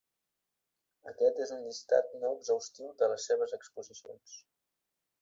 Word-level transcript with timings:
Aquest 1.11 1.37
és 1.45 1.53
un 1.57 1.61
llistat 1.67 2.17
no 2.23 2.33
exhaustiu 2.39 2.91
de 3.03 3.13
les 3.15 3.31
seves 3.33 3.57
exposicions. 3.63 4.39